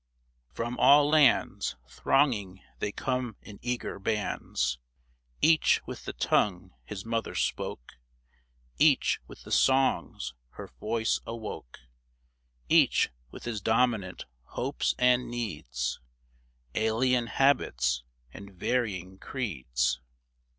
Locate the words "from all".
0.51-1.07